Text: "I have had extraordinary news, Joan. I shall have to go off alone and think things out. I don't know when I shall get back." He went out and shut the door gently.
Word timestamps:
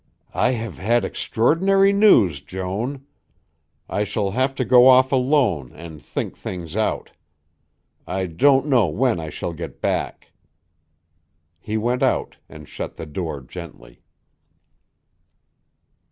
"I 0.33 0.53
have 0.53 0.79
had 0.79 1.05
extraordinary 1.05 1.93
news, 1.93 2.41
Joan. 2.41 3.05
I 3.87 4.03
shall 4.03 4.31
have 4.31 4.55
to 4.55 4.65
go 4.65 4.87
off 4.87 5.11
alone 5.11 5.71
and 5.75 6.01
think 6.01 6.35
things 6.35 6.75
out. 6.75 7.11
I 8.07 8.25
don't 8.25 8.65
know 8.65 8.87
when 8.87 9.19
I 9.19 9.29
shall 9.29 9.53
get 9.53 9.79
back." 9.79 10.31
He 11.59 11.77
went 11.77 12.01
out 12.01 12.37
and 12.49 12.67
shut 12.67 12.97
the 12.97 13.05
door 13.05 13.41
gently. 13.41 14.01